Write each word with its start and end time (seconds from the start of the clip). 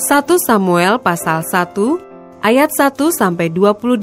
1 0.00 0.24
Samuel 0.48 0.96
pasal 0.96 1.44
1 1.44 1.76
ayat 2.40 2.72
1 2.72 2.96
sampai 3.12 3.52
28. 3.52 4.00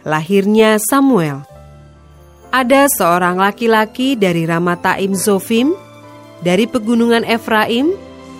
Lahirnya 0.00 0.80
Samuel. 0.80 1.44
Ada 2.48 2.88
seorang 2.96 3.36
laki-laki 3.36 4.16
dari 4.16 4.48
Ramataim 4.48 5.12
Zofim 5.12 5.76
dari 6.40 6.64
pegunungan 6.64 7.20
Efraim 7.28 7.92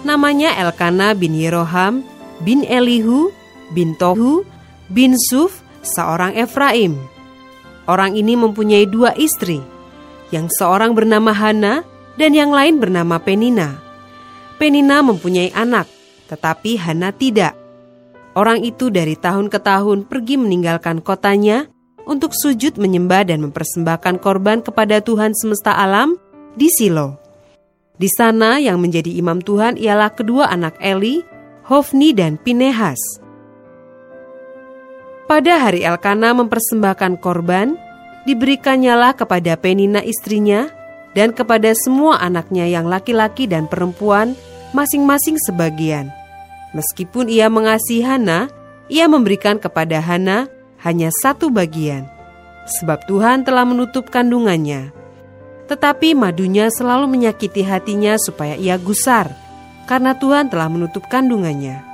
namanya 0.08 0.56
Elkana 0.56 1.12
bin 1.12 1.36
Yeroham 1.36 2.00
bin 2.40 2.64
Elihu 2.64 3.28
bin 3.76 3.92
Tohu 4.00 4.40
bin 4.88 5.20
Suf 5.20 5.60
seorang 5.84 6.32
Efraim. 6.32 6.96
Orang 7.84 8.16
ini 8.16 8.40
mempunyai 8.40 8.88
dua 8.88 9.12
istri, 9.20 9.60
yang 10.32 10.48
seorang 10.48 10.96
bernama 10.96 11.36
Hana 11.36 11.84
dan 12.16 12.32
yang 12.32 12.56
lain 12.56 12.80
bernama 12.80 13.20
Penina. 13.20 13.84
Penina 14.56 15.04
mempunyai 15.04 15.52
anak, 15.52 15.97
tetapi 16.28 16.76
Hana 16.76 17.10
tidak. 17.10 17.56
Orang 18.36 18.62
itu 18.62 18.92
dari 18.92 19.18
tahun 19.18 19.50
ke 19.50 19.58
tahun 19.58 20.06
pergi 20.06 20.38
meninggalkan 20.38 21.02
kotanya 21.02 21.66
untuk 22.06 22.36
sujud 22.36 22.78
menyembah 22.78 23.26
dan 23.26 23.42
mempersembahkan 23.44 24.20
korban 24.22 24.62
kepada 24.62 25.02
Tuhan 25.02 25.34
semesta 25.34 25.74
alam 25.74 26.14
di 26.54 26.70
Silo. 26.70 27.18
Di 27.98 28.06
sana 28.06 28.62
yang 28.62 28.78
menjadi 28.78 29.10
imam 29.18 29.42
Tuhan 29.42 29.74
ialah 29.74 30.14
kedua 30.14 30.46
anak 30.48 30.78
Eli, 30.78 31.26
Hofni 31.66 32.14
dan 32.14 32.38
Pinehas. 32.38 33.00
Pada 35.28 35.60
hari 35.60 35.84
Elkana 35.84 36.32
mempersembahkan 36.32 37.20
korban, 37.20 37.76
diberikannyalah 38.24 39.12
kepada 39.18 39.58
Penina 39.60 40.00
istrinya 40.00 40.72
dan 41.12 41.36
kepada 41.36 41.74
semua 41.76 42.22
anaknya 42.22 42.64
yang 42.64 42.88
laki-laki 42.88 43.44
dan 43.44 43.68
perempuan 43.68 44.32
masing-masing 44.72 45.36
sebagian. 45.42 46.08
Meskipun 46.76 47.32
ia 47.32 47.48
mengasihi 47.48 48.04
Hana, 48.04 48.52
ia 48.88 49.08
memberikan 49.08 49.56
kepada 49.56 50.00
Hana 50.00 50.48
hanya 50.84 51.08
satu 51.24 51.48
bagian, 51.48 52.04
sebab 52.80 53.04
Tuhan 53.08 53.44
telah 53.44 53.64
menutup 53.64 54.12
kandungannya. 54.12 54.92
Tetapi 55.68 56.16
madunya 56.16 56.72
selalu 56.72 57.08
menyakiti 57.08 57.60
hatinya 57.64 58.16
supaya 58.16 58.56
ia 58.56 58.76
gusar, 58.80 59.32
karena 59.84 60.16
Tuhan 60.16 60.48
telah 60.48 60.68
menutup 60.68 61.04
kandungannya. 61.08 61.84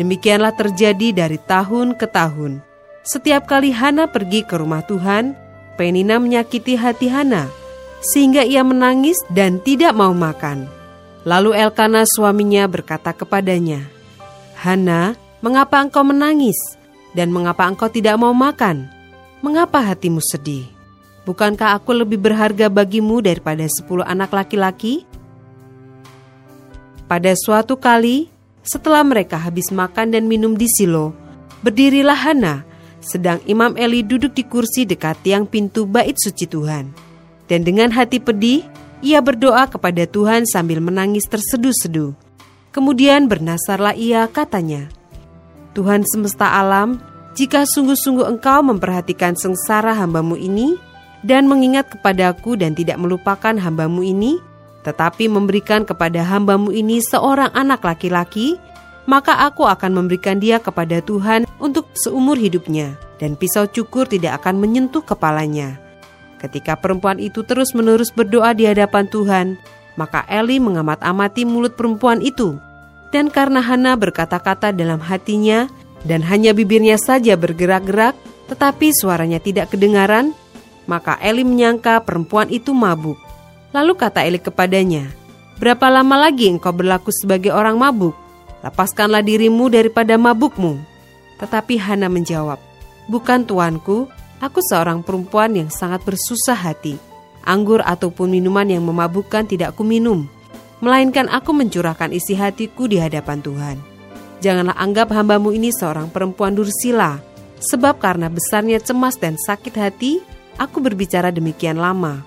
Demikianlah 0.00 0.56
terjadi 0.56 1.12
dari 1.12 1.36
tahun 1.36 1.96
ke 1.96 2.08
tahun. 2.08 2.64
Setiap 3.04 3.44
kali 3.44 3.72
Hana 3.72 4.08
pergi 4.08 4.44
ke 4.44 4.56
rumah 4.56 4.80
Tuhan, 4.88 5.36
Penina 5.76 6.20
menyakiti 6.20 6.76
hati 6.76 7.08
Hana, 7.08 7.48
sehingga 8.00 8.44
ia 8.44 8.60
menangis 8.64 9.16
dan 9.32 9.60
tidak 9.60 9.96
mau 9.96 10.12
makan. 10.12 10.68
Lalu 11.24 11.56
Elkana 11.56 12.04
suaminya 12.08 12.68
berkata 12.68 13.12
kepadanya, 13.12 13.88
Hana, 14.62 15.18
mengapa 15.42 15.82
engkau 15.82 16.06
menangis? 16.06 16.54
Dan 17.18 17.34
mengapa 17.34 17.66
engkau 17.66 17.90
tidak 17.90 18.14
mau 18.14 18.30
makan? 18.30 18.86
Mengapa 19.42 19.82
hatimu 19.82 20.22
sedih? 20.22 20.70
Bukankah 21.26 21.74
aku 21.74 21.90
lebih 21.90 22.22
berharga 22.22 22.70
bagimu 22.70 23.18
daripada 23.18 23.66
sepuluh 23.66 24.06
anak 24.06 24.30
laki-laki? 24.30 25.02
Pada 27.10 27.34
suatu 27.34 27.74
kali, 27.74 28.30
setelah 28.62 29.02
mereka 29.02 29.34
habis 29.34 29.66
makan 29.74 30.14
dan 30.14 30.30
minum 30.30 30.54
di 30.54 30.70
Silo, 30.70 31.10
berdirilah 31.66 32.22
Hana, 32.22 32.62
sedang 33.02 33.42
Imam 33.50 33.74
Eli 33.74 34.06
duduk 34.06 34.30
di 34.30 34.46
kursi 34.46 34.86
dekat 34.86 35.26
tiang 35.26 35.42
pintu 35.42 35.90
bait 35.90 36.14
suci 36.14 36.46
Tuhan. 36.46 36.86
Dan 37.50 37.66
dengan 37.66 37.90
hati 37.90 38.22
pedih, 38.22 38.62
ia 39.02 39.18
berdoa 39.18 39.66
kepada 39.66 40.06
Tuhan 40.06 40.46
sambil 40.46 40.78
menangis 40.78 41.26
terseduh-seduh. 41.26 42.21
Kemudian 42.72 43.28
bernasarlah 43.28 43.92
ia 43.92 44.24
katanya, 44.32 44.88
Tuhan 45.76 46.08
semesta 46.08 46.56
alam, 46.56 46.96
jika 47.36 47.68
sungguh-sungguh 47.68 48.24
engkau 48.24 48.64
memperhatikan 48.64 49.36
sengsara 49.36 49.92
hambamu 49.92 50.40
ini, 50.40 50.80
dan 51.22 51.46
mengingat 51.46 51.86
kepadaku 51.92 52.58
dan 52.58 52.74
tidak 52.74 52.98
melupakan 52.98 53.54
hambamu 53.54 54.02
ini, 54.02 54.40
tetapi 54.82 55.30
memberikan 55.30 55.86
kepada 55.86 56.24
hambamu 56.26 56.74
ini 56.74 56.98
seorang 56.98 57.52
anak 57.54 57.84
laki-laki, 57.86 58.58
maka 59.06 59.46
aku 59.46 59.66
akan 59.66 60.02
memberikan 60.02 60.42
dia 60.42 60.58
kepada 60.58 60.98
Tuhan 61.04 61.46
untuk 61.62 61.86
seumur 61.94 62.34
hidupnya, 62.34 62.98
dan 63.22 63.38
pisau 63.38 63.68
cukur 63.70 64.08
tidak 64.08 64.42
akan 64.42 64.58
menyentuh 64.58 65.04
kepalanya. 65.04 65.78
Ketika 66.42 66.74
perempuan 66.74 67.22
itu 67.22 67.46
terus-menerus 67.46 68.10
berdoa 68.10 68.50
di 68.50 68.66
hadapan 68.66 69.06
Tuhan, 69.06 69.46
maka 69.96 70.24
Eli 70.28 70.56
mengamat-amati 70.56 71.44
mulut 71.44 71.76
perempuan 71.76 72.24
itu. 72.24 72.56
Dan 73.12 73.28
karena 73.28 73.60
Hana 73.60 73.92
berkata-kata 73.92 74.72
dalam 74.72 74.96
hatinya 74.96 75.68
dan 76.08 76.24
hanya 76.24 76.56
bibirnya 76.56 76.96
saja 76.96 77.36
bergerak-gerak, 77.36 78.16
tetapi 78.48 78.88
suaranya 78.96 79.36
tidak 79.36 79.68
kedengaran, 79.76 80.32
maka 80.88 81.20
Eli 81.20 81.44
menyangka 81.44 82.00
perempuan 82.02 82.48
itu 82.48 82.72
mabuk. 82.72 83.20
Lalu 83.76 83.92
kata 83.96 84.24
Eli 84.24 84.40
kepadanya, 84.40 85.12
Berapa 85.60 85.86
lama 85.92 86.26
lagi 86.26 86.50
engkau 86.50 86.74
berlaku 86.74 87.14
sebagai 87.14 87.54
orang 87.54 87.78
mabuk? 87.78 88.16
Lepaskanlah 88.66 89.22
dirimu 89.22 89.70
daripada 89.70 90.18
mabukmu. 90.18 90.80
Tetapi 91.38 91.78
Hana 91.78 92.10
menjawab, 92.10 92.58
Bukan 93.06 93.46
tuanku, 93.46 94.10
aku 94.42 94.58
seorang 94.72 95.04
perempuan 95.06 95.54
yang 95.54 95.70
sangat 95.70 96.02
bersusah 96.02 96.58
hati 96.58 97.11
anggur 97.44 97.82
ataupun 97.82 98.30
minuman 98.30 98.66
yang 98.66 98.86
memabukkan 98.86 99.46
tidak 99.46 99.74
kuminum, 99.76 100.26
melainkan 100.82 101.30
aku 101.30 101.54
mencurahkan 101.54 102.10
isi 102.10 102.34
hatiku 102.34 102.90
di 102.90 102.98
hadapan 102.98 103.38
Tuhan. 103.38 103.76
Janganlah 104.42 104.74
anggap 104.74 105.14
hambamu 105.14 105.54
ini 105.54 105.70
seorang 105.70 106.10
perempuan 106.10 106.58
dursila, 106.58 107.22
sebab 107.62 108.02
karena 108.02 108.26
besarnya 108.26 108.82
cemas 108.82 109.14
dan 109.14 109.38
sakit 109.38 109.74
hati, 109.78 110.18
aku 110.58 110.82
berbicara 110.82 111.30
demikian 111.30 111.78
lama. 111.78 112.26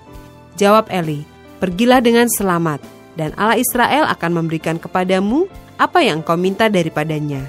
Jawab 0.56 0.88
Eli, 0.88 1.28
pergilah 1.60 2.00
dengan 2.00 2.32
selamat, 2.32 2.80
dan 3.20 3.36
Allah 3.36 3.60
Israel 3.60 4.08
akan 4.08 4.40
memberikan 4.40 4.80
kepadamu 4.80 5.44
apa 5.76 6.00
yang 6.00 6.24
kau 6.24 6.40
minta 6.40 6.72
daripadanya. 6.72 7.44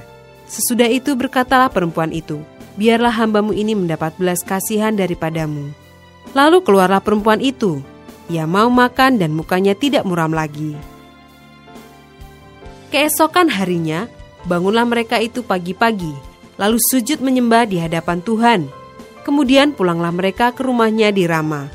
Sesudah 0.52 0.92
itu 0.92 1.16
berkatalah 1.16 1.72
perempuan 1.72 2.12
itu, 2.12 2.44
biarlah 2.76 3.16
hambamu 3.16 3.56
ini 3.56 3.72
mendapat 3.72 4.12
belas 4.20 4.44
kasihan 4.44 4.92
daripadamu 4.92 5.87
Lalu 6.36 6.64
keluarlah 6.66 7.00
perempuan 7.00 7.40
itu. 7.40 7.80
Ia 8.28 8.44
mau 8.44 8.68
makan 8.68 9.24
dan 9.24 9.32
mukanya 9.32 9.72
tidak 9.72 10.04
muram 10.04 10.36
lagi. 10.36 10.76
Keesokan 12.92 13.52
harinya, 13.52 14.08
bangunlah 14.48 14.84
mereka 14.84 15.20
itu 15.20 15.44
pagi-pagi, 15.44 16.12
lalu 16.60 16.80
sujud 16.92 17.20
menyembah 17.24 17.68
di 17.68 17.80
hadapan 17.80 18.20
Tuhan. 18.24 18.68
Kemudian 19.24 19.76
pulanglah 19.76 20.12
mereka 20.12 20.56
ke 20.56 20.64
rumahnya 20.64 21.12
di 21.12 21.28
Rama. 21.28 21.68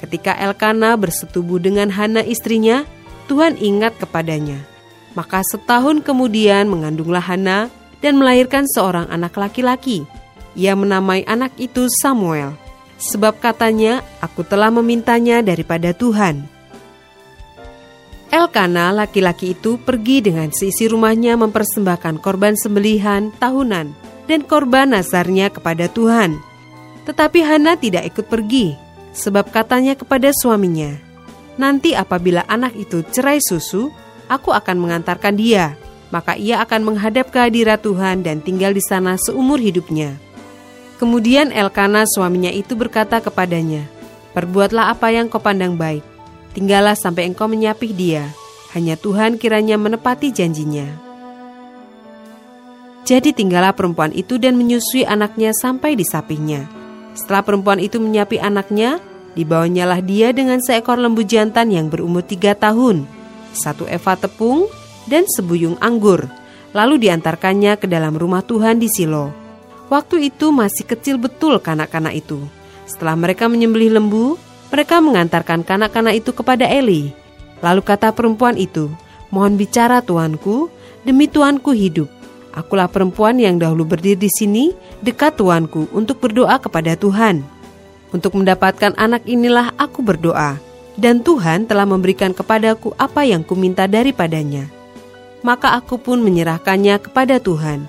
Ketika 0.00 0.36
Elkana 0.36 0.96
bersetubuh 0.96 1.60
dengan 1.60 1.92
Hana 1.92 2.24
istrinya, 2.24 2.84
Tuhan 3.28 3.60
ingat 3.60 3.96
kepadanya. 4.00 4.60
Maka 5.16 5.44
setahun 5.44 6.04
kemudian 6.04 6.68
mengandunglah 6.68 7.24
Hana 7.24 7.72
dan 8.00 8.20
melahirkan 8.20 8.68
seorang 8.68 9.08
anak 9.08 9.36
laki-laki. 9.36 10.04
Ia 10.56 10.76
menamai 10.76 11.24
anak 11.28 11.56
itu 11.56 11.88
Samuel 12.00 12.63
sebab 13.04 13.36
katanya, 13.36 14.00
"Aku 14.24 14.40
telah 14.40 14.72
memintanya 14.72 15.44
daripada 15.44 15.92
Tuhan." 15.92 16.48
Elkana, 18.32 18.90
laki-laki 18.90 19.54
itu, 19.54 19.78
pergi 19.78 20.24
dengan 20.24 20.50
seisi 20.50 20.90
rumahnya 20.90 21.38
mempersembahkan 21.38 22.18
korban 22.18 22.58
sembelihan 22.58 23.30
tahunan 23.38 23.94
dan 24.26 24.40
korban 24.42 24.90
nazarnya 24.90 25.52
kepada 25.52 25.86
Tuhan. 25.86 26.34
Tetapi 27.06 27.44
Hana 27.44 27.78
tidak 27.78 28.10
ikut 28.10 28.26
pergi, 28.26 28.74
sebab 29.14 29.52
katanya 29.54 29.94
kepada 29.94 30.34
suaminya, 30.34 30.98
"Nanti 31.60 31.94
apabila 31.94 32.42
anak 32.50 32.74
itu 32.74 33.06
cerai 33.06 33.38
susu, 33.38 33.92
aku 34.26 34.50
akan 34.50 34.82
mengantarkan 34.82 35.36
dia." 35.38 35.78
maka 36.14 36.38
ia 36.38 36.62
akan 36.62 36.94
menghadap 36.94 37.34
kehadirat 37.34 37.82
Tuhan 37.82 38.22
dan 38.22 38.38
tinggal 38.38 38.70
di 38.70 38.78
sana 38.78 39.18
seumur 39.18 39.58
hidupnya. 39.58 40.14
Kemudian 41.04 41.52
Elkana 41.52 42.08
suaminya 42.08 42.48
itu 42.48 42.72
berkata 42.72 43.20
kepadanya, 43.20 43.84
Perbuatlah 44.32 44.88
apa 44.88 45.12
yang 45.12 45.28
kau 45.28 45.36
pandang 45.36 45.76
baik, 45.76 46.00
tinggallah 46.56 46.96
sampai 46.96 47.28
engkau 47.28 47.44
menyapih 47.44 47.92
dia. 47.92 48.32
hanya 48.72 48.96
Tuhan 48.96 49.36
kiranya 49.36 49.76
menepati 49.76 50.32
janjinya. 50.32 50.88
Jadi 53.04 53.36
tinggallah 53.36 53.76
perempuan 53.76 54.16
itu 54.16 54.40
dan 54.40 54.56
menyusui 54.56 55.04
anaknya 55.04 55.52
sampai 55.52 55.92
di 55.92 56.08
sapinya. 56.08 56.64
Setelah 57.12 57.44
perempuan 57.44 57.84
itu 57.84 58.00
menyapi 58.00 58.40
anaknya, 58.40 58.96
dibawanyalah 59.36 60.00
dia 60.00 60.32
dengan 60.32 60.64
seekor 60.64 60.96
lembu 60.96 61.20
jantan 61.20 61.68
yang 61.68 61.92
berumur 61.92 62.24
tiga 62.24 62.56
tahun, 62.56 63.04
satu 63.52 63.84
eva 63.92 64.16
tepung, 64.16 64.72
dan 65.04 65.28
sebuyung 65.28 65.76
anggur, 65.84 66.32
lalu 66.72 66.96
diantarkannya 66.96 67.76
ke 67.76 67.84
dalam 67.84 68.16
rumah 68.16 68.40
Tuhan 68.40 68.80
di 68.80 68.88
Silo. 68.88 69.43
Waktu 69.94 70.26
itu 70.26 70.50
masih 70.50 70.82
kecil 70.90 71.22
betul 71.22 71.62
kanak-kanak 71.62 72.18
itu. 72.18 72.42
Setelah 72.82 73.14
mereka 73.14 73.46
menyembelih 73.46 73.94
lembu, 73.94 74.34
mereka 74.74 74.98
mengantarkan 74.98 75.62
kanak-kanak 75.62 76.18
itu 76.18 76.34
kepada 76.34 76.66
Eli. 76.66 77.14
Lalu 77.62 77.78
kata 77.86 78.10
perempuan 78.10 78.58
itu, 78.58 78.90
Mohon 79.30 79.54
bicara 79.54 80.02
tuanku, 80.02 80.66
demi 81.06 81.30
tuanku 81.30 81.70
hidup. 81.70 82.10
Akulah 82.50 82.90
perempuan 82.90 83.38
yang 83.38 83.54
dahulu 83.62 83.86
berdiri 83.86 84.26
di 84.26 84.30
sini 84.34 84.74
dekat 84.98 85.38
tuanku 85.38 85.86
untuk 85.94 86.18
berdoa 86.18 86.58
kepada 86.58 86.98
Tuhan. 86.98 87.46
Untuk 88.10 88.34
mendapatkan 88.34 88.98
anak 88.98 89.22
inilah 89.30 89.78
aku 89.78 90.02
berdoa, 90.02 90.58
dan 90.98 91.22
Tuhan 91.22 91.70
telah 91.70 91.86
memberikan 91.86 92.34
kepadaku 92.34 92.98
apa 92.98 93.22
yang 93.22 93.46
kuminta 93.46 93.86
daripadanya. 93.86 94.66
Maka 95.46 95.78
aku 95.78 96.02
pun 96.02 96.18
menyerahkannya 96.18 96.98
kepada 96.98 97.38
Tuhan. 97.38 97.86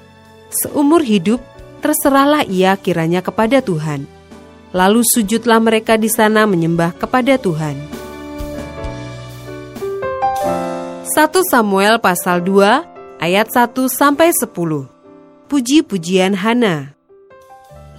Seumur 0.54 1.02
hidup, 1.02 1.42
terserahlah 1.86 2.42
ia 2.50 2.74
kiranya 2.82 3.22
kepada 3.22 3.62
Tuhan. 3.62 4.10
Lalu 4.74 5.06
sujudlah 5.06 5.62
mereka 5.62 6.02
di 6.02 6.10
sana 6.10 6.50
menyembah 6.50 6.98
kepada 6.98 7.38
Tuhan. 7.38 7.78
1 11.06 11.46
Samuel 11.46 12.02
pasal 12.02 12.42
2 12.42 13.22
ayat 13.22 13.54
1 13.54 13.86
sampai 13.86 14.34
10. 14.34 14.50
Puji-pujian 15.46 16.34
Hana. 16.34 16.98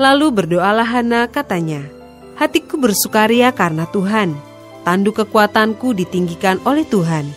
Lalu 0.03 0.35
berdoalah 0.35 0.85
Hana 0.85 1.31
katanya, 1.31 1.87
Hatiku 2.35 2.83
bersukaria 2.83 3.55
karena 3.55 3.87
Tuhan, 3.95 4.35
tanduk 4.83 5.23
kekuatanku 5.23 5.95
ditinggikan 5.95 6.59
oleh 6.67 6.83
Tuhan. 6.83 7.31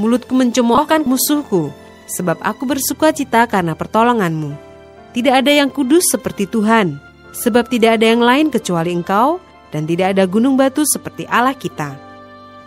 Mulutku 0.00 0.32
mencemoohkan 0.32 1.04
musuhku, 1.04 1.68
sebab 2.08 2.40
aku 2.40 2.64
bersuka 2.64 3.12
cita 3.12 3.44
karena 3.44 3.76
pertolonganmu. 3.76 4.71
Tidak 5.12 5.34
ada 5.44 5.52
yang 5.52 5.68
kudus 5.68 6.08
seperti 6.08 6.48
Tuhan, 6.48 6.96
sebab 7.36 7.68
tidak 7.68 8.00
ada 8.00 8.06
yang 8.16 8.24
lain 8.24 8.48
kecuali 8.48 8.96
Engkau, 8.96 9.40
dan 9.72 9.88
tidak 9.88 10.16
ada 10.16 10.24
gunung 10.28 10.56
batu 10.56 10.84
seperti 10.84 11.28
Allah 11.28 11.56
kita. 11.56 11.96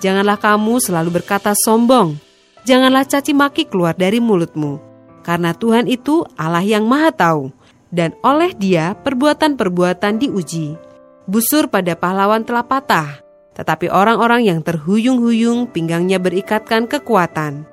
Janganlah 0.01 0.37
kamu 0.37 0.77
selalu 0.77 1.21
berkata 1.21 1.57
sombong, 1.57 2.17
janganlah 2.65 3.05
caci 3.05 3.33
maki 3.33 3.65
keluar 3.65 3.97
dari 3.97 4.21
mulutmu, 4.21 4.77
karena 5.25 5.57
Tuhan 5.57 5.89
itu 5.89 6.21
Allah 6.37 6.61
yang 6.61 6.85
Maha 6.85 7.09
Tahu, 7.13 7.49
dan 7.89 8.13
oleh 8.21 8.53
Dia 8.53 8.93
perbuatan-perbuatan 8.93 10.21
diuji. 10.21 10.77
Busur 11.25 11.65
pada 11.65 11.97
pahlawan 11.97 12.45
telah 12.45 12.61
patah, 12.61 13.25
tetapi 13.57 13.89
orang-orang 13.89 14.45
yang 14.45 14.59
terhuyung-huyung 14.61 15.73
pinggangnya 15.73 16.21
berikatkan 16.21 16.85
kekuatan. 16.85 17.65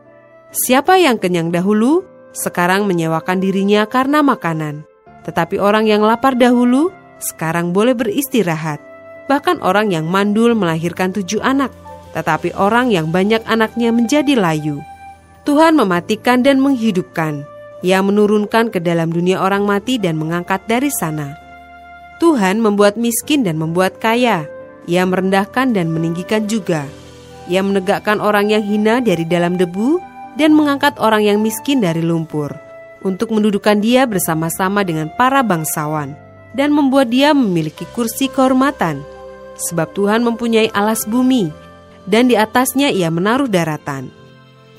Siapa 0.53 0.97
yang 0.97 1.21
kenyang 1.21 1.53
dahulu, 1.53 2.05
sekarang 2.32 2.88
menyewakan 2.88 3.38
dirinya 3.38 3.84
karena 3.84 4.25
makanan. 4.25 4.88
Tetapi 5.23 5.61
orang 5.62 5.87
yang 5.87 6.02
lapar 6.02 6.34
dahulu, 6.34 6.90
sekarang 7.23 7.70
boleh 7.70 7.94
beristirahat. 7.94 8.82
Bahkan 9.31 9.62
orang 9.62 9.94
yang 9.94 10.11
mandul 10.11 10.56
melahirkan 10.58 11.14
tujuh 11.14 11.38
anak, 11.44 11.70
tetapi 12.12 12.52
orang 12.58 12.90
yang 12.90 13.08
banyak 13.14 13.40
anaknya 13.46 13.94
menjadi 13.94 14.34
layu. 14.34 14.82
Tuhan 15.46 15.79
mematikan 15.79 16.43
dan 16.43 16.58
menghidupkan. 16.58 17.46
Ia 17.82 17.99
menurunkan 17.99 18.70
ke 18.70 18.78
dalam 18.78 19.11
dunia 19.11 19.43
orang 19.43 19.67
mati 19.67 19.99
dan 19.99 20.14
mengangkat 20.14 20.62
dari 20.70 20.90
sana. 20.90 21.35
Tuhan 22.23 22.62
membuat 22.62 22.94
miskin 22.94 23.43
dan 23.43 23.58
membuat 23.58 23.99
kaya. 23.99 24.46
Ia 24.87 25.02
merendahkan 25.02 25.75
dan 25.75 25.90
meninggikan 25.90 26.46
juga. 26.46 26.87
Ia 27.50 27.58
menegakkan 27.67 28.23
orang 28.23 28.55
yang 28.55 28.62
hina 28.62 29.02
dari 29.02 29.26
dalam 29.26 29.58
debu 29.58 30.12
dan 30.37 30.56
mengangkat 30.56 30.96
orang 30.96 31.25
yang 31.25 31.38
miskin 31.40 31.81
dari 31.81 32.00
lumpur, 32.00 32.52
untuk 33.05 33.34
mendudukan 33.34 33.79
dia 33.82 34.08
bersama-sama 34.08 34.87
dengan 34.87 35.11
para 35.19 35.44
bangsawan, 35.44 36.17
dan 36.56 36.73
membuat 36.73 37.12
dia 37.12 37.37
memiliki 37.37 37.84
kursi 37.93 38.29
kehormatan. 38.29 39.00
Sebab 39.52 39.93
Tuhan 39.93 40.25
mempunyai 40.25 40.73
alas 40.73 41.05
bumi, 41.05 41.52
dan 42.08 42.26
di 42.26 42.34
atasnya 42.34 42.88
ia 42.88 43.12
menaruh 43.12 43.46
daratan. 43.46 44.11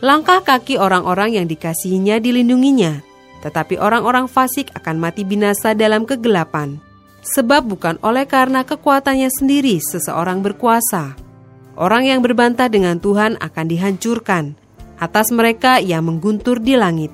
Langkah 0.04 0.44
kaki 0.44 0.76
orang-orang 0.76 1.40
yang 1.40 1.48
dikasihinya 1.48 2.20
dilindunginya, 2.20 3.00
tetapi 3.40 3.80
orang-orang 3.80 4.28
fasik 4.28 4.68
akan 4.76 5.00
mati 5.00 5.24
binasa 5.24 5.72
dalam 5.72 6.04
kegelapan. 6.04 6.80
Sebab 7.24 7.64
bukan 7.64 7.96
oleh 8.04 8.28
karena 8.28 8.68
kekuatannya 8.68 9.32
sendiri 9.32 9.80
seseorang 9.80 10.44
berkuasa. 10.44 11.16
Orang 11.80 12.04
yang 12.04 12.20
berbantah 12.20 12.68
dengan 12.68 13.00
Tuhan 13.00 13.40
akan 13.40 13.66
dihancurkan, 13.72 14.60
Atas 15.02 15.34
mereka 15.34 15.82
ia 15.82 16.00
mengguntur 16.00 16.62
di 16.62 16.78
langit. 16.78 17.10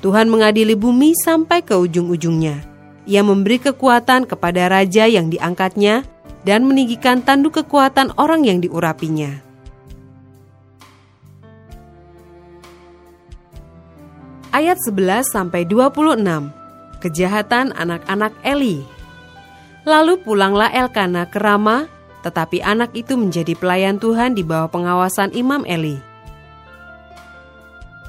Tuhan 0.00 0.32
mengadili 0.32 0.72
bumi 0.74 1.12
sampai 1.12 1.60
ke 1.60 1.76
ujung-ujungnya. 1.76 2.64
Ia 3.04 3.20
memberi 3.20 3.60
kekuatan 3.60 4.24
kepada 4.24 4.68
raja 4.72 5.04
yang 5.04 5.28
diangkatnya 5.28 6.04
dan 6.44 6.64
meninggikan 6.64 7.20
tanduk 7.20 7.60
kekuatan 7.60 8.12
orang 8.16 8.48
yang 8.48 8.64
diurapinya. 8.64 9.44
Ayat 14.50 14.82
11 14.82 15.30
sampai 15.30 15.62
26. 15.62 16.50
Kejahatan 17.00 17.70
anak-anak 17.70 18.34
Eli. 18.42 18.82
Lalu 19.86 20.20
pulanglah 20.20 20.68
Elkana 20.74 21.30
ke 21.30 21.38
Rama, 21.38 21.86
tetapi 22.26 22.60
anak 22.60 22.92
itu 22.92 23.16
menjadi 23.16 23.56
pelayan 23.56 23.96
Tuhan 23.96 24.36
di 24.36 24.44
bawah 24.44 24.68
pengawasan 24.68 25.32
Imam 25.32 25.64
Eli. 25.64 26.09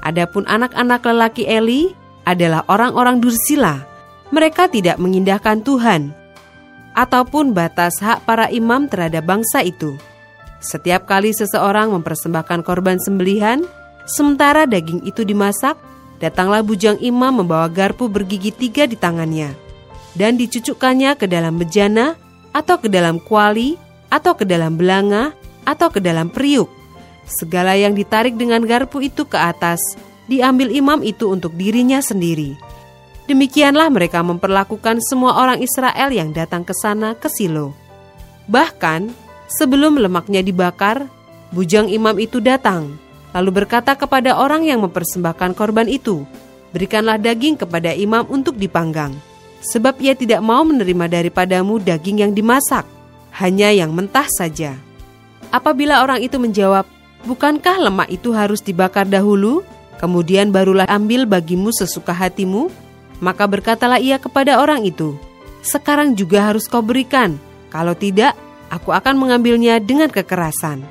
Adapun 0.02 0.42
anak-anak 0.50 1.06
lelaki 1.06 1.46
Eli 1.46 1.94
adalah 2.26 2.66
orang-orang 2.66 3.22
dursila. 3.22 3.86
Mereka 4.34 4.66
tidak 4.74 4.98
mengindahkan 4.98 5.62
Tuhan 5.62 6.10
ataupun 6.98 7.56
batas 7.56 8.02
hak 8.02 8.26
para 8.26 8.50
imam 8.50 8.90
terhadap 8.90 9.24
bangsa 9.24 9.62
itu. 9.64 9.96
Setiap 10.62 11.06
kali 11.06 11.34
seseorang 11.34 11.90
mempersembahkan 11.94 12.62
korban 12.62 12.98
sembelihan, 12.98 13.62
sementara 14.06 14.66
daging 14.66 15.02
itu 15.06 15.26
dimasak, 15.26 15.74
datanglah 16.22 16.62
bujang 16.62 16.98
imam 17.02 17.42
membawa 17.42 17.66
garpu 17.66 18.06
bergigi 18.06 18.54
tiga 18.54 18.86
di 18.86 18.94
tangannya, 18.94 19.54
dan 20.14 20.38
dicucukkannya 20.38 21.18
ke 21.18 21.26
dalam 21.26 21.58
bejana, 21.58 22.14
atau 22.54 22.78
ke 22.78 22.86
dalam 22.86 23.18
kuali, 23.18 23.74
atau 24.12 24.38
ke 24.38 24.46
dalam 24.46 24.78
belanga, 24.78 25.34
atau 25.66 25.90
ke 25.90 25.98
dalam 25.98 26.30
periuk 26.30 26.81
Segala 27.26 27.78
yang 27.78 27.94
ditarik 27.94 28.34
dengan 28.34 28.62
garpu 28.66 29.02
itu 29.02 29.24
ke 29.26 29.38
atas, 29.38 29.78
diambil 30.26 30.70
imam 30.74 31.00
itu 31.02 31.30
untuk 31.30 31.54
dirinya 31.54 32.02
sendiri. 32.02 32.58
Demikianlah 33.30 33.88
mereka 33.88 34.20
memperlakukan 34.20 34.98
semua 35.00 35.38
orang 35.38 35.62
Israel 35.62 36.10
yang 36.10 36.34
datang 36.34 36.66
ke 36.66 36.74
sana 36.74 37.14
ke 37.14 37.30
Silo. 37.30 37.72
Bahkan, 38.50 39.14
sebelum 39.46 39.96
lemaknya 40.02 40.42
dibakar, 40.42 41.06
bujang 41.54 41.86
imam 41.86 42.18
itu 42.18 42.42
datang, 42.42 42.98
lalu 43.30 43.62
berkata 43.62 43.94
kepada 43.94 44.36
orang 44.36 44.66
yang 44.66 44.82
mempersembahkan 44.82 45.54
korban 45.54 45.86
itu, 45.86 46.26
Berikanlah 46.72 47.20
daging 47.20 47.60
kepada 47.60 47.92
imam 47.92 48.24
untuk 48.32 48.56
dipanggang, 48.56 49.12
sebab 49.60 50.00
ia 50.00 50.16
tidak 50.16 50.40
mau 50.40 50.64
menerima 50.64 51.20
daripadamu 51.20 51.76
daging 51.76 52.24
yang 52.24 52.32
dimasak, 52.32 52.88
hanya 53.36 53.68
yang 53.68 53.92
mentah 53.92 54.24
saja. 54.32 54.80
Apabila 55.52 56.00
orang 56.00 56.24
itu 56.24 56.40
menjawab, 56.40 56.88
Bukankah 57.22 57.78
lemak 57.86 58.10
itu 58.10 58.34
harus 58.34 58.58
dibakar 58.58 59.06
dahulu, 59.06 59.62
kemudian 60.02 60.50
barulah 60.50 60.90
ambil 60.90 61.22
bagimu 61.22 61.70
sesuka 61.70 62.10
hatimu? 62.10 62.66
Maka 63.22 63.46
berkatalah 63.46 64.02
ia 64.02 64.18
kepada 64.18 64.58
orang 64.58 64.82
itu, 64.82 65.14
Sekarang 65.62 66.18
juga 66.18 66.50
harus 66.50 66.66
kau 66.66 66.82
berikan, 66.82 67.38
kalau 67.70 67.94
tidak, 67.94 68.34
aku 68.66 68.90
akan 68.90 69.14
mengambilnya 69.14 69.78
dengan 69.78 70.10
kekerasan. 70.10 70.82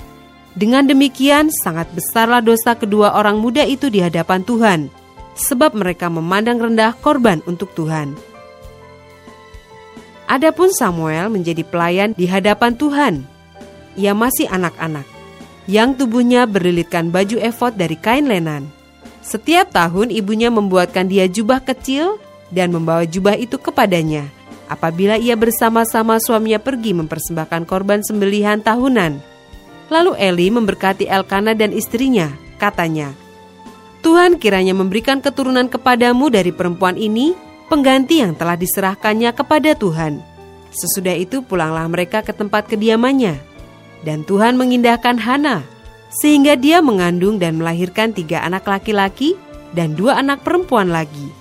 Dengan 0.56 0.88
demikian, 0.88 1.52
sangat 1.52 1.92
besarlah 1.92 2.40
dosa 2.40 2.80
kedua 2.80 3.20
orang 3.20 3.36
muda 3.44 3.68
itu 3.68 3.92
di 3.92 4.00
hadapan 4.00 4.48
Tuhan, 4.48 4.88
sebab 5.36 5.76
mereka 5.76 6.08
memandang 6.08 6.64
rendah 6.64 6.96
korban 7.04 7.44
untuk 7.44 7.76
Tuhan. 7.76 8.16
Adapun 10.32 10.72
Samuel 10.72 11.28
menjadi 11.28 11.68
pelayan 11.68 12.16
di 12.16 12.24
hadapan 12.32 12.80
Tuhan. 12.80 13.28
Ia 14.00 14.16
masih 14.16 14.48
anak-anak 14.48 15.11
yang 15.72 15.96
tubuhnya 15.96 16.44
berlilitkan 16.44 17.08
baju 17.08 17.40
efod 17.40 17.80
dari 17.80 17.96
kain 17.96 18.28
lenan. 18.28 18.68
Setiap 19.24 19.72
tahun 19.72 20.12
ibunya 20.12 20.51
membuatkan 20.51 21.08
dia 21.08 21.32
jubah 21.32 21.63
kecil 21.63 22.20
dan 22.51 22.75
membawa 22.75 23.08
jubah 23.08 23.40
itu 23.40 23.56
kepadanya 23.56 24.28
apabila 24.68 25.16
ia 25.16 25.40
bersama-sama 25.40 26.20
suaminya 26.20 26.60
pergi 26.60 26.92
mempersembahkan 26.92 27.63
korban 27.63 28.04
sembelihan 28.04 28.60
tahunan. 28.60 29.24
Lalu 29.88 30.12
Eli 30.20 30.48
memberkati 30.51 31.08
Elkana 31.08 31.56
dan 31.56 31.72
istrinya 31.72 32.32
katanya, 32.60 33.12
Tuhan 34.00 34.40
kiranya 34.40 34.72
memberikan 34.72 35.20
keturunan 35.20 35.68
kepadamu 35.68 36.32
dari 36.32 36.56
perempuan 36.56 36.96
ini, 36.96 37.36
pengganti 37.68 38.24
yang 38.24 38.36
telah 38.36 38.56
diserahkannya 38.56 39.36
kepada 39.36 39.75
Tuhan. 39.75 40.24
Sesudah 40.72 41.20
itu 41.20 41.44
pulanglah 41.44 41.84
mereka 41.92 42.24
ke 42.24 42.32
tempat 42.32 42.72
kediamannya. 42.72 43.50
Dan 44.01 44.25
Tuhan 44.25 44.58
mengindahkan 44.58 45.22
Hana, 45.22 45.62
sehingga 46.10 46.58
dia 46.58 46.81
mengandung 46.81 47.38
dan 47.38 47.62
melahirkan 47.62 48.12
tiga 48.12 48.41
anak 48.41 48.67
laki-laki 48.67 49.38
dan 49.72 49.96
dua 49.96 50.20
anak 50.20 50.43
perempuan 50.43 50.91
lagi. 50.91 51.31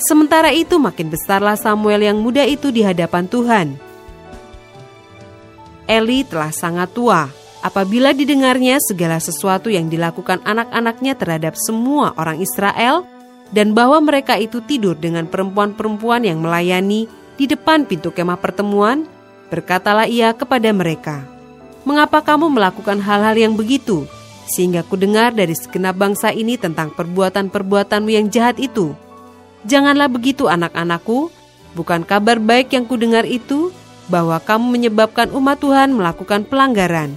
Sementara 0.00 0.50
itu 0.50 0.80
makin 0.80 1.12
besarlah 1.12 1.60
Samuel 1.60 2.08
yang 2.08 2.18
muda 2.18 2.42
itu 2.48 2.72
di 2.72 2.80
hadapan 2.80 3.28
Tuhan. 3.28 3.68
Eli 5.84 6.24
telah 6.24 6.54
sangat 6.54 6.88
tua 6.96 7.28
apabila 7.60 8.16
didengarnya 8.16 8.80
segala 8.80 9.20
sesuatu 9.20 9.68
yang 9.68 9.92
dilakukan 9.92 10.40
anak-anaknya 10.46 11.14
terhadap 11.20 11.54
semua 11.60 12.16
orang 12.16 12.40
Israel 12.40 13.04
dan 13.52 13.76
bahwa 13.76 14.00
mereka 14.00 14.38
itu 14.40 14.62
tidur 14.64 14.96
dengan 14.96 15.28
perempuan-perempuan 15.28 16.24
yang 16.24 16.40
melayani 16.40 17.10
di 17.36 17.44
depan 17.50 17.84
pintu 17.84 18.14
kemah 18.14 18.38
pertemuan, 18.38 19.04
berkatalah 19.50 20.06
ia 20.06 20.30
kepada 20.32 20.70
mereka, 20.70 21.26
Mengapa 21.88 22.20
kamu 22.20 22.52
melakukan 22.52 23.00
hal-hal 23.00 23.36
yang 23.36 23.54
begitu? 23.56 24.04
Sehingga 24.50 24.84
ku 24.84 25.00
dengar 25.00 25.32
dari 25.32 25.56
segenap 25.56 25.96
bangsa 25.96 26.34
ini 26.34 26.60
tentang 26.60 26.92
perbuatan-perbuatanmu 26.92 28.10
yang 28.10 28.26
jahat 28.28 28.60
itu. 28.60 28.92
Janganlah 29.64 30.08
begitu 30.12 30.50
anak-anakku, 30.50 31.32
bukan 31.72 32.04
kabar 32.04 32.36
baik 32.36 32.76
yang 32.76 32.84
kudengar 32.84 33.24
itu 33.24 33.72
bahwa 34.10 34.36
kamu 34.42 34.66
menyebabkan 34.76 35.30
umat 35.32 35.62
Tuhan 35.62 35.94
melakukan 35.94 36.44
pelanggaran. 36.44 37.14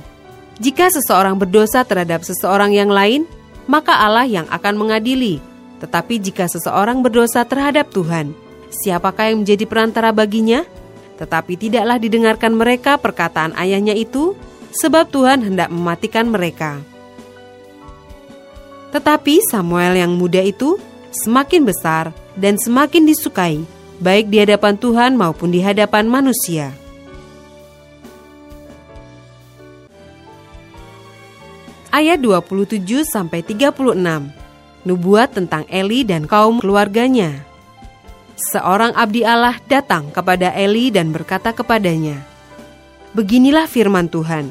Jika 0.61 0.93
seseorang 0.93 1.35
berdosa 1.41 1.81
terhadap 1.81 2.21
seseorang 2.21 2.71
yang 2.71 2.93
lain, 2.93 3.25
maka 3.65 3.97
Allah 3.97 4.29
yang 4.29 4.45
akan 4.53 4.77
mengadili. 4.77 5.41
Tetapi 5.81 6.21
jika 6.21 6.45
seseorang 6.47 7.01
berdosa 7.01 7.43
terhadap 7.43 7.89
Tuhan, 7.89 8.31
siapakah 8.69 9.33
yang 9.33 9.43
menjadi 9.43 9.65
perantara 9.65 10.13
baginya? 10.13 10.63
Tetapi 11.17 11.57
tidaklah 11.57 11.97
didengarkan 11.97 12.53
mereka 12.53 13.01
perkataan 13.01 13.57
ayahnya 13.57 13.97
itu, 13.97 14.37
sebab 14.73 15.07
Tuhan 15.13 15.45
hendak 15.45 15.69
mematikan 15.69 16.27
mereka. 16.27 16.81
Tetapi 18.93 19.41
Samuel 19.49 19.97
yang 19.97 20.13
muda 20.13 20.41
itu 20.41 20.77
semakin 21.13 21.65
besar 21.65 22.13
dan 22.37 22.57
semakin 22.57 23.05
disukai, 23.05 23.61
baik 24.01 24.29
di 24.29 24.41
hadapan 24.41 24.77
Tuhan 24.77 25.17
maupun 25.17 25.49
di 25.49 25.61
hadapan 25.61 26.05
manusia. 26.09 26.73
Ayat 31.93 32.17
27 32.25 33.05
sampai 33.05 33.45
36. 33.45 33.77
Nubuat 34.83 35.29
tentang 35.29 35.63
Eli 35.69 36.01
dan 36.01 36.25
kaum 36.25 36.57
keluarganya. 36.57 37.45
Seorang 38.33 38.97
abdi 38.97 39.21
Allah 39.21 39.61
datang 39.69 40.09
kepada 40.09 40.49
Eli 40.57 40.89
dan 40.89 41.13
berkata 41.13 41.53
kepadanya, 41.53 42.17
Beginilah 43.13 43.69
firman 43.69 44.09
Tuhan, 44.09 44.49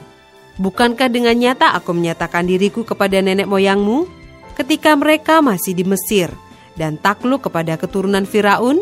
Bukankah 0.63 1.11
dengan 1.11 1.35
nyata 1.35 1.75
aku 1.75 1.91
menyatakan 1.91 2.47
diriku 2.47 2.87
kepada 2.87 3.19
nenek 3.19 3.51
moyangmu 3.51 4.07
ketika 4.55 4.95
mereka 4.95 5.43
masih 5.43 5.75
di 5.75 5.83
Mesir 5.83 6.31
dan 6.79 6.95
takluk 7.03 7.51
kepada 7.51 7.75
keturunan 7.75 8.23
Firaun? 8.23 8.79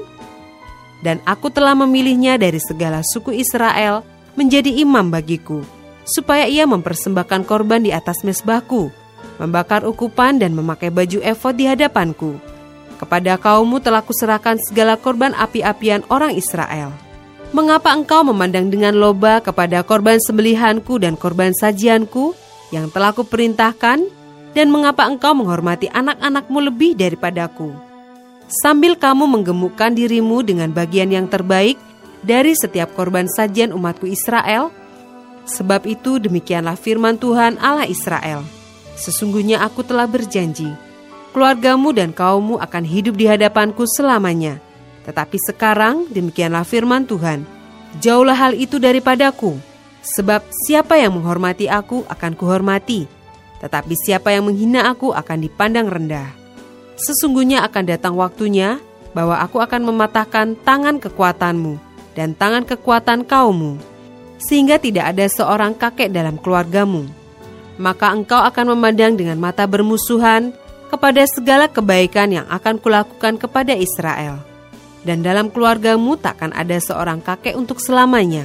Dan 1.00 1.24
aku 1.24 1.48
telah 1.48 1.72
memilihnya 1.72 2.36
dari 2.36 2.60
segala 2.60 3.00
suku 3.00 3.32
Israel 3.32 4.04
menjadi 4.36 4.68
imam 4.84 5.08
bagiku, 5.08 5.64
supaya 6.04 6.44
ia 6.44 6.68
mempersembahkan 6.68 7.48
korban 7.48 7.80
di 7.80 7.96
atas 7.96 8.20
mesbahku, 8.28 8.92
membakar 9.40 9.88
ukupan 9.88 10.36
dan 10.36 10.52
memakai 10.52 10.92
baju 10.92 11.24
efod 11.24 11.56
di 11.56 11.64
hadapanku. 11.64 12.36
Kepada 13.00 13.40
kaummu 13.40 13.80
telah 13.80 14.04
kuserahkan 14.04 14.60
segala 14.60 15.00
korban 15.00 15.32
api-apian 15.32 16.04
orang 16.12 16.36
Israel. 16.36 16.92
Mengapa 17.50 17.90
engkau 17.90 18.22
memandang 18.22 18.70
dengan 18.70 18.94
loba 18.94 19.42
kepada 19.42 19.82
korban 19.82 20.22
sembelihanku 20.22 21.02
dan 21.02 21.18
korban 21.18 21.50
sajianku 21.50 22.32
yang 22.70 22.86
telah 22.90 23.10
kuperintahkan? 23.10 24.06
Dan 24.50 24.66
mengapa 24.74 25.06
engkau 25.06 25.30
menghormati 25.30 25.86
anak-anakmu 25.94 26.58
lebih 26.58 26.98
daripadaku?' 26.98 27.90
sambil 28.50 28.98
kamu 28.98 29.30
menggemukkan 29.30 29.94
dirimu 29.94 30.42
dengan 30.42 30.74
bagian 30.74 31.14
yang 31.14 31.30
terbaik 31.30 31.78
dari 32.26 32.52
setiap 32.58 32.90
korban 32.98 33.30
sajian 33.30 33.70
umatku 33.70 34.10
Israel? 34.10 34.74
Sebab 35.46 35.86
itu 35.86 36.18
demikianlah 36.20 36.74
firman 36.74 37.16
Tuhan 37.16 37.56
Allah 37.62 37.86
Israel. 37.86 38.44
Sesungguhnya 38.98 39.64
aku 39.64 39.80
telah 39.80 40.04
berjanji, 40.04 40.68
keluargamu 41.32 41.96
dan 41.96 42.12
kaummu 42.12 42.60
akan 42.60 42.84
hidup 42.84 43.16
di 43.16 43.24
hadapanku 43.24 43.88
selamanya. 43.88 44.60
Tetapi 45.10 45.42
sekarang 45.42 46.06
demikianlah 46.06 46.62
firman 46.62 47.02
Tuhan, 47.02 47.42
jauhlah 47.98 48.38
hal 48.38 48.54
itu 48.54 48.78
daripadaku. 48.78 49.58
Sebab 50.06 50.46
siapa 50.70 51.02
yang 51.02 51.18
menghormati 51.18 51.66
aku 51.66 52.06
akan 52.06 52.38
kuhormati, 52.38 53.10
tetapi 53.58 53.98
siapa 53.98 54.30
yang 54.30 54.46
menghina 54.46 54.86
aku 54.86 55.10
akan 55.10 55.42
dipandang 55.42 55.90
rendah. 55.90 56.30
Sesungguhnya 56.94 57.66
akan 57.66 57.84
datang 57.90 58.14
waktunya 58.14 58.78
bahwa 59.10 59.42
aku 59.42 59.58
akan 59.58 59.82
mematahkan 59.82 60.54
tangan 60.62 61.02
kekuatanmu 61.02 61.74
dan 62.14 62.38
tangan 62.38 62.62
kekuatan 62.62 63.26
kaummu, 63.26 63.82
sehingga 64.38 64.78
tidak 64.78 65.10
ada 65.10 65.26
seorang 65.26 65.74
kakek 65.74 66.14
dalam 66.14 66.38
keluargamu. 66.38 67.10
Maka 67.82 68.14
engkau 68.14 68.38
akan 68.46 68.78
memandang 68.78 69.18
dengan 69.18 69.42
mata 69.42 69.66
bermusuhan 69.66 70.54
kepada 70.86 71.26
segala 71.26 71.66
kebaikan 71.66 72.30
yang 72.30 72.46
akan 72.46 72.78
kulakukan 72.78 73.42
kepada 73.42 73.74
Israel. 73.74 74.49
Dan 75.00 75.24
dalam 75.24 75.48
keluargamu 75.48 76.20
takkan 76.20 76.52
ada 76.52 76.76
seorang 76.76 77.24
kakek 77.24 77.56
untuk 77.56 77.80
selamanya. 77.80 78.44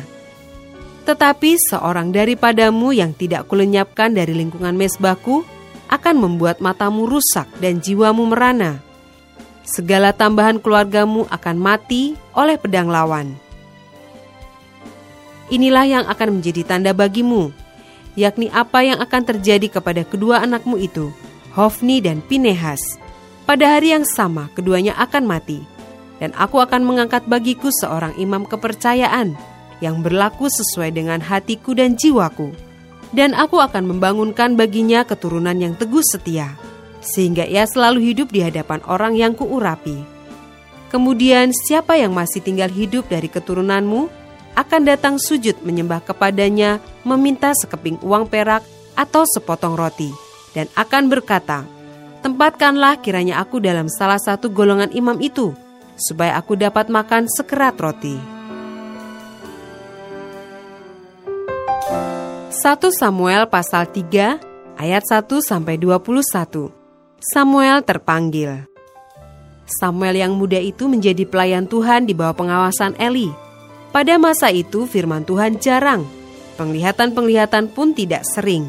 Tetapi 1.05 1.59
seorang 1.69 2.09
daripadamu 2.09 2.95
yang 2.95 3.13
tidak 3.13 3.45
kulenyapkan 3.51 4.15
dari 4.15 4.33
lingkungan 4.33 4.73
mesbahku, 4.73 5.45
akan 5.85 6.15
membuat 6.17 6.63
matamu 6.63 7.05
rusak 7.05 7.45
dan 7.61 7.77
jiwamu 7.77 8.25
merana. 8.25 8.81
Segala 9.65 10.13
tambahan 10.13 10.57
keluargamu 10.57 11.29
akan 11.29 11.57
mati 11.57 12.17
oleh 12.33 12.57
pedang 12.57 12.89
lawan. 12.89 13.37
Inilah 15.53 15.85
yang 15.85 16.05
akan 16.09 16.41
menjadi 16.41 16.65
tanda 16.65 16.89
bagimu, 16.89 17.53
yakni 18.17 18.49
apa 18.49 18.81
yang 18.81 18.97
akan 18.97 19.21
terjadi 19.29 19.77
kepada 19.77 20.01
kedua 20.01 20.41
anakmu 20.41 20.81
itu, 20.81 21.13
Hofni 21.53 22.01
dan 22.01 22.25
Pinehas. 22.25 22.81
Pada 23.45 23.77
hari 23.77 23.93
yang 23.93 24.09
sama, 24.09 24.49
keduanya 24.57 24.97
akan 24.97 25.29
mati, 25.29 25.61
dan 26.21 26.31
aku 26.39 26.63
akan 26.63 26.83
mengangkat 26.87 27.23
bagiku 27.27 27.71
seorang 27.71 28.15
imam 28.15 28.47
kepercayaan 28.47 29.35
yang 29.83 29.99
berlaku 29.99 30.47
sesuai 30.47 30.95
dengan 30.95 31.19
hatiku 31.19 31.75
dan 31.75 31.99
jiwaku 31.99 32.55
dan 33.15 33.31
aku 33.31 33.63
akan 33.63 33.87
membangunkan 33.87 34.59
baginya 34.59 35.07
keturunan 35.07 35.55
yang 35.55 35.71
teguh 35.79 36.03
setia, 36.03 36.59
sehingga 36.99 37.47
ia 37.47 37.63
selalu 37.63 38.11
hidup 38.11 38.27
di 38.29 38.43
hadapan 38.43 38.83
orang 38.91 39.15
yang 39.15 39.31
kuurapi. 39.31 40.03
Kemudian 40.91 41.55
siapa 41.55 41.95
yang 41.95 42.11
masih 42.11 42.43
tinggal 42.43 42.67
hidup 42.67 43.07
dari 43.07 43.31
keturunanmu 43.31 44.11
akan 44.55 44.81
datang 44.83 45.15
sujud 45.15 45.59
menyembah 45.63 46.03
kepadanya, 46.03 46.83
meminta 47.07 47.55
sekeping 47.55 47.99
uang 48.03 48.27
perak 48.27 48.63
atau 48.99 49.23
sepotong 49.27 49.79
roti, 49.79 50.11
dan 50.51 50.67
akan 50.75 51.07
berkata, 51.07 51.63
Tempatkanlah 52.23 53.05
kiranya 53.05 53.37
aku 53.37 53.61
dalam 53.61 53.85
salah 53.85 54.17
satu 54.17 54.49
golongan 54.49 54.89
imam 54.91 55.19
itu, 55.21 55.53
supaya 55.95 56.39
aku 56.39 56.59
dapat 56.59 56.91
makan 56.91 57.27
sekerat 57.27 57.75
roti.' 57.79 58.35
1 62.55 62.79
Samuel 62.95 63.51
pasal 63.51 63.85
3 63.91 64.79
ayat 64.79 65.03
1 65.03 65.27
sampai 65.43 65.75
21. 65.75 66.71
Samuel 67.19 67.83
terpanggil. 67.83 68.63
Samuel 69.67 70.23
yang 70.23 70.33
muda 70.39 70.61
itu 70.61 70.87
menjadi 70.87 71.27
pelayan 71.27 71.67
Tuhan 71.67 72.07
di 72.07 72.15
bawah 72.15 72.33
pengawasan 72.37 72.95
Eli. 72.95 73.27
Pada 73.91 74.15
masa 74.15 74.49
itu 74.55 74.87
firman 74.87 75.27
Tuhan 75.27 75.59
jarang, 75.59 76.07
penglihatan-penglihatan 76.55 77.69
pun 77.75 77.91
tidak 77.91 78.23
sering. 78.23 78.65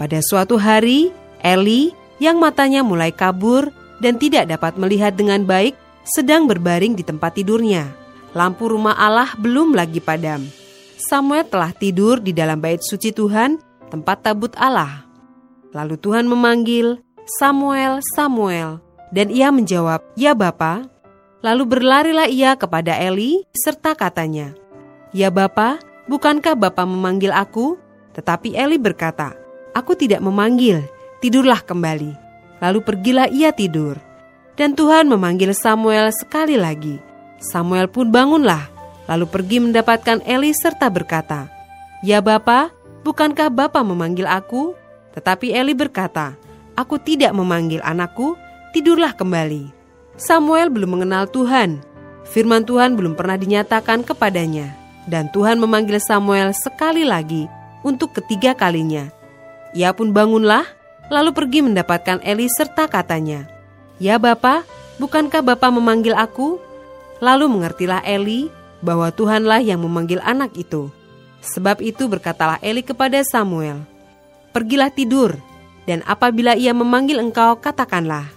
Pada 0.00 0.22
suatu 0.22 0.56
hari, 0.56 1.10
Eli 1.42 1.90
yang 2.16 2.38
matanya 2.38 2.80
mulai 2.80 3.10
kabur 3.10 3.70
dan 3.98 4.18
tidak 4.18 4.50
dapat 4.50 4.78
melihat 4.78 5.14
dengan 5.14 5.42
baik 5.42 5.74
sedang 6.08 6.48
berbaring 6.48 6.96
di 6.96 7.04
tempat 7.04 7.36
tidurnya. 7.36 7.90
Lampu 8.32 8.68
rumah 8.70 8.96
Allah 8.96 9.32
belum 9.36 9.76
lagi 9.76 10.00
padam. 10.00 10.44
Samuel 10.98 11.46
telah 11.46 11.70
tidur 11.72 12.18
di 12.18 12.34
dalam 12.34 12.58
bait 12.58 12.82
suci 12.82 13.14
Tuhan, 13.14 13.60
tempat 13.88 14.26
tabut 14.26 14.52
Allah. 14.58 15.06
Lalu 15.72 15.96
Tuhan 16.00 16.26
memanggil, 16.26 17.00
Samuel, 17.38 18.00
Samuel, 18.16 18.80
dan 19.14 19.30
ia 19.30 19.48
menjawab, 19.52 20.02
Ya 20.18 20.34
Bapa. 20.34 20.84
Lalu 21.38 21.70
berlarilah 21.70 22.26
ia 22.26 22.58
kepada 22.58 22.98
Eli, 22.98 23.46
serta 23.54 23.94
katanya, 23.94 24.58
Ya 25.14 25.30
Bapa, 25.30 25.78
bukankah 26.10 26.58
Bapa 26.58 26.82
memanggil 26.82 27.30
aku? 27.30 27.78
Tetapi 28.18 28.58
Eli 28.58 28.76
berkata, 28.76 29.38
Aku 29.72 29.94
tidak 29.94 30.18
memanggil, 30.18 30.82
tidurlah 31.22 31.62
kembali. 31.62 32.27
Lalu 32.58 32.82
pergilah 32.82 33.30
ia 33.30 33.54
tidur. 33.54 33.98
Dan 34.58 34.74
Tuhan 34.74 35.06
memanggil 35.06 35.54
Samuel 35.54 36.10
sekali 36.10 36.58
lagi. 36.58 36.98
Samuel 37.38 37.86
pun 37.86 38.10
bangunlah, 38.10 38.66
lalu 39.06 39.30
pergi 39.30 39.62
mendapatkan 39.62 40.18
Eli 40.26 40.50
serta 40.50 40.90
berkata, 40.90 41.46
Ya 42.02 42.18
Bapa, 42.18 42.74
bukankah 43.06 43.46
Bapa 43.54 43.86
memanggil 43.86 44.26
aku? 44.26 44.74
Tetapi 45.14 45.54
Eli 45.54 45.78
berkata, 45.78 46.34
Aku 46.74 46.98
tidak 46.98 47.30
memanggil 47.34 47.78
anakku, 47.86 48.34
tidurlah 48.74 49.14
kembali. 49.14 49.70
Samuel 50.18 50.70
belum 50.70 50.98
mengenal 50.98 51.30
Tuhan. 51.30 51.78
Firman 52.26 52.66
Tuhan 52.66 52.98
belum 52.98 53.14
pernah 53.14 53.38
dinyatakan 53.38 54.02
kepadanya. 54.02 54.74
Dan 55.06 55.30
Tuhan 55.30 55.62
memanggil 55.62 56.02
Samuel 56.02 56.52
sekali 56.52 57.06
lagi 57.06 57.46
untuk 57.86 58.12
ketiga 58.18 58.52
kalinya. 58.52 59.08
Ia 59.72 59.94
pun 59.94 60.12
bangunlah, 60.12 60.66
lalu 61.08 61.32
pergi 61.32 61.64
mendapatkan 61.64 62.20
Eli 62.24 62.48
serta 62.48 62.88
katanya, 62.88 63.48
Ya 63.98 64.16
Bapa, 64.16 64.62
bukankah 65.02 65.42
Bapa 65.42 65.68
memanggil 65.72 66.14
aku? 66.14 66.60
Lalu 67.18 67.50
mengertilah 67.50 68.04
Eli 68.06 68.46
bahwa 68.78 69.10
Tuhanlah 69.10 69.58
yang 69.58 69.82
memanggil 69.82 70.22
anak 70.22 70.54
itu. 70.54 70.92
Sebab 71.42 71.82
itu 71.82 72.06
berkatalah 72.06 72.62
Eli 72.62 72.86
kepada 72.86 73.18
Samuel, 73.26 73.82
Pergilah 74.54 74.90
tidur, 74.90 75.36
dan 75.86 76.02
apabila 76.04 76.54
ia 76.54 76.72
memanggil 76.72 77.18
engkau, 77.18 77.58
katakanlah, 77.58 78.28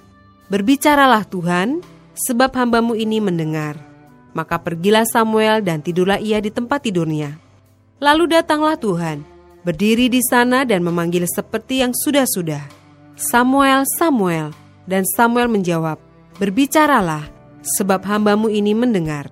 Berbicaralah 0.52 1.24
Tuhan, 1.28 1.80
sebab 2.16 2.52
hambamu 2.56 2.94
ini 2.94 3.24
mendengar. 3.24 3.80
Maka 4.32 4.60
pergilah 4.60 5.04
Samuel 5.04 5.60
dan 5.64 5.84
tidurlah 5.84 6.20
ia 6.20 6.40
di 6.40 6.52
tempat 6.52 6.84
tidurnya. 6.88 7.36
Lalu 8.00 8.36
datanglah 8.36 8.80
Tuhan, 8.80 9.24
berdiri 9.62 10.10
di 10.10 10.22
sana 10.26 10.66
dan 10.66 10.82
memanggil 10.82 11.26
seperti 11.30 11.86
yang 11.86 11.94
sudah-sudah. 11.94 12.62
Samuel, 13.18 13.86
Samuel, 13.98 14.50
dan 14.90 15.06
Samuel 15.06 15.52
menjawab, 15.52 16.02
Berbicaralah, 16.42 17.30
sebab 17.62 18.02
hambamu 18.02 18.50
ini 18.50 18.74
mendengar. 18.74 19.30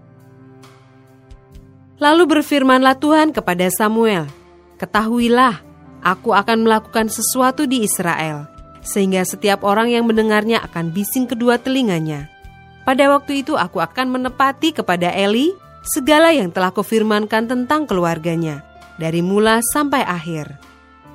Lalu 1.98 2.38
berfirmanlah 2.38 3.02
Tuhan 3.02 3.34
kepada 3.34 3.66
Samuel, 3.74 4.30
Ketahuilah, 4.78 5.60
aku 6.06 6.32
akan 6.32 6.64
melakukan 6.64 7.10
sesuatu 7.10 7.66
di 7.66 7.84
Israel, 7.84 8.48
sehingga 8.86 9.26
setiap 9.26 9.66
orang 9.66 9.92
yang 9.92 10.06
mendengarnya 10.06 10.62
akan 10.64 10.94
bising 10.94 11.26
kedua 11.26 11.60
telinganya. 11.60 12.30
Pada 12.88 13.10
waktu 13.12 13.44
itu 13.44 13.60
aku 13.60 13.84
akan 13.84 14.16
menepati 14.16 14.72
kepada 14.72 15.12
Eli 15.12 15.52
segala 15.84 16.32
yang 16.32 16.54
telah 16.54 16.72
kufirmankan 16.72 17.50
tentang 17.50 17.84
keluarganya, 17.90 18.64
dari 19.00 19.24
mula 19.24 19.64
sampai 19.72 20.04
akhir. 20.04 20.60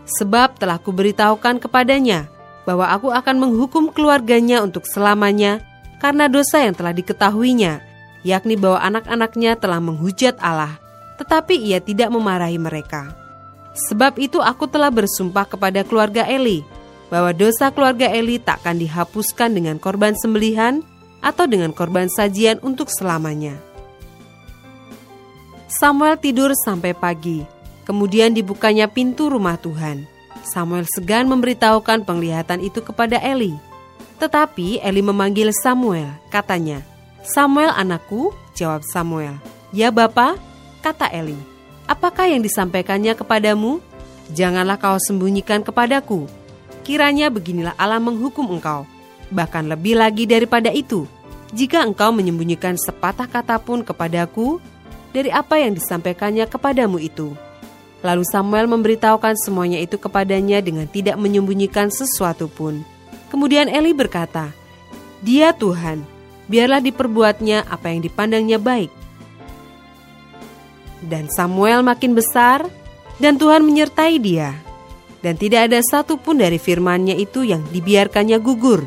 Sebab 0.08 0.56
telah 0.56 0.80
kuberitahukan 0.80 1.60
kepadanya 1.60 2.32
bahwa 2.64 2.88
aku 2.88 3.12
akan 3.12 3.36
menghukum 3.36 3.92
keluarganya 3.92 4.64
untuk 4.64 4.88
selamanya 4.88 5.60
karena 6.00 6.28
dosa 6.28 6.64
yang 6.64 6.72
telah 6.72 6.96
diketahuinya, 6.96 7.84
yakni 8.24 8.56
bahwa 8.56 8.80
anak-anaknya 8.80 9.56
telah 9.60 9.80
menghujat 9.80 10.36
Allah, 10.40 10.80
tetapi 11.20 11.56
ia 11.56 11.80
tidak 11.80 12.12
memarahi 12.12 12.56
mereka. 12.60 13.12
Sebab 13.88 14.20
itu 14.20 14.40
aku 14.40 14.68
telah 14.68 14.92
bersumpah 14.92 15.48
kepada 15.48 15.84
keluarga 15.84 16.24
Eli, 16.28 16.64
bahwa 17.08 17.32
dosa 17.32 17.72
keluarga 17.72 18.08
Eli 18.12 18.40
takkan 18.40 18.80
dihapuskan 18.80 19.52
dengan 19.52 19.76
korban 19.80 20.16
sembelihan 20.16 20.84
atau 21.24 21.48
dengan 21.48 21.72
korban 21.72 22.08
sajian 22.12 22.60
untuk 22.60 22.92
selamanya. 22.92 23.56
Samuel 25.68 26.20
tidur 26.20 26.52
sampai 26.54 26.92
pagi, 26.94 27.42
Kemudian 27.84 28.32
dibukanya 28.32 28.88
pintu 28.88 29.28
rumah 29.28 29.60
Tuhan. 29.60 30.08
Samuel 30.44 30.84
segan 30.88 31.28
memberitahukan 31.28 32.04
penglihatan 32.04 32.60
itu 32.60 32.80
kepada 32.84 33.20
Eli. 33.20 33.56
Tetapi 34.20 34.80
Eli 34.80 35.02
memanggil 35.04 35.52
Samuel, 35.52 36.08
katanya, 36.28 36.84
Samuel 37.24 37.72
anakku, 37.72 38.32
jawab 38.52 38.84
Samuel. 38.84 39.36
Ya 39.72 39.88
Bapa, 39.88 40.36
kata 40.84 41.08
Eli. 41.12 41.36
Apakah 41.84 42.28
yang 42.28 42.40
disampaikannya 42.40 43.12
kepadamu? 43.16 43.80
Janganlah 44.32 44.80
kau 44.80 44.96
sembunyikan 44.96 45.60
kepadaku. 45.60 46.24
Kiranya 46.84 47.28
beginilah 47.28 47.76
Allah 47.76 48.00
menghukum 48.00 48.48
engkau. 48.56 48.88
Bahkan 49.28 49.68
lebih 49.68 50.00
lagi 50.00 50.24
daripada 50.24 50.72
itu, 50.72 51.08
jika 51.52 51.84
engkau 51.84 52.12
menyembunyikan 52.12 52.76
sepatah 52.76 53.28
kata 53.28 53.60
pun 53.60 53.84
kepadaku, 53.84 54.60
dari 55.14 55.30
apa 55.30 55.60
yang 55.60 55.76
disampaikannya 55.76 56.44
kepadamu 56.50 56.98
itu. 56.98 57.32
Lalu 58.04 58.20
Samuel 58.28 58.68
memberitahukan 58.68 59.32
semuanya 59.40 59.80
itu 59.80 59.96
kepadanya 59.96 60.60
dengan 60.60 60.84
tidak 60.84 61.16
menyembunyikan 61.16 61.88
sesuatu 61.88 62.52
pun. 62.52 62.84
Kemudian 63.32 63.72
Eli 63.72 63.96
berkata, 63.96 64.52
Dia 65.24 65.56
Tuhan, 65.56 66.04
biarlah 66.44 66.84
diperbuatnya 66.84 67.64
apa 67.64 67.96
yang 67.96 68.04
dipandangnya 68.04 68.60
baik. 68.60 68.92
Dan 71.00 71.32
Samuel 71.32 71.80
makin 71.80 72.12
besar, 72.12 72.68
dan 73.16 73.40
Tuhan 73.40 73.64
menyertai 73.64 74.20
dia. 74.20 74.52
Dan 75.24 75.40
tidak 75.40 75.72
ada 75.72 75.80
satu 75.80 76.20
pun 76.20 76.36
dari 76.36 76.60
firmannya 76.60 77.16
itu 77.16 77.40
yang 77.48 77.64
dibiarkannya 77.72 78.36
gugur. 78.36 78.84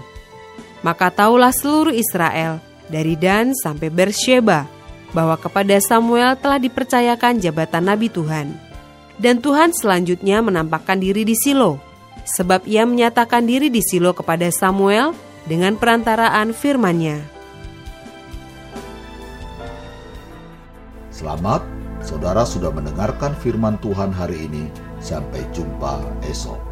Maka 0.85 1.09
taulah 1.09 1.49
seluruh 1.49 1.89
Israel, 1.89 2.61
dari 2.85 3.17
Dan 3.17 3.57
sampai 3.57 3.89
Bersheba, 3.89 4.69
bahwa 5.09 5.33
kepada 5.41 5.73
Samuel 5.81 6.37
telah 6.37 6.61
dipercayakan 6.61 7.41
jabatan 7.41 7.89
Nabi 7.89 8.13
Tuhan. 8.13 8.66
Dan 9.17 9.41
Tuhan 9.41 9.73
selanjutnya 9.73 10.45
menampakkan 10.45 11.01
diri 11.01 11.25
di 11.25 11.33
Silo, 11.33 11.81
sebab 12.25 12.69
ia 12.69 12.85
menyatakan 12.85 13.49
diri 13.49 13.73
di 13.73 13.81
Silo 13.81 14.13
kepada 14.13 14.45
Samuel 14.53 15.17
dengan 15.49 15.73
perantaraan 15.73 16.53
firman-Nya. 16.53 17.17
Selamat, 21.09 21.65
saudara 22.05 22.45
sudah 22.45 22.69
mendengarkan 22.69 23.33
firman 23.41 23.81
Tuhan 23.81 24.13
hari 24.13 24.45
ini. 24.45 24.69
Sampai 25.01 25.45
jumpa 25.53 25.97
esok. 26.25 26.66